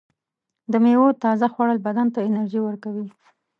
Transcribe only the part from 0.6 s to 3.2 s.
د میوو تازه خوړل بدن ته انرژي ورکوي.